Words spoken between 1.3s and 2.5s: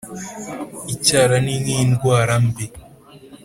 ni nk indwara